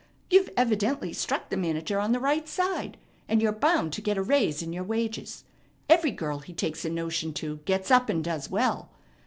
You've 0.31 0.49
evidently 0.57 1.13
struck 1.13 1.51
the 1.51 1.57
manager 1.57 1.99
on 1.99 2.11
the 2.11 2.19
right 2.19 2.47
side, 2.47 2.97
and 3.29 3.39
you're 3.39 3.51
bound 3.51 3.93
to 3.93 4.01
get 4.01 4.17
a 4.17 4.23
rise 4.23 4.63
in 4.63 4.73
your 4.73 4.83
wages. 4.83 5.43
Every 5.87 6.09
girl 6.09 6.39
he 6.39 6.53
takes 6.53 6.83
a 6.83 6.89
notion 6.89 7.33
to 7.33 7.57
gets 7.65 7.91
up 7.91 8.09
and 8.09 8.23
does 8.23 8.49
well. 8.49 8.89